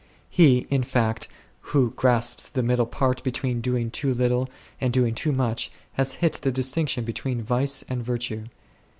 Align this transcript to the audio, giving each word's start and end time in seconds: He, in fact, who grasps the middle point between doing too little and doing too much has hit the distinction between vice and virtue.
He, 0.31 0.65
in 0.71 0.81
fact, 0.81 1.27
who 1.77 1.91
grasps 1.91 2.49
the 2.49 2.63
middle 2.63 2.87
point 2.87 3.21
between 3.23 3.61
doing 3.61 3.91
too 3.91 4.15
little 4.15 4.49
and 4.79 4.91
doing 4.91 5.13
too 5.13 5.31
much 5.31 5.71
has 5.93 6.13
hit 6.13 6.39
the 6.41 6.51
distinction 6.51 7.05
between 7.05 7.43
vice 7.43 7.83
and 7.87 8.03
virtue. 8.03 8.45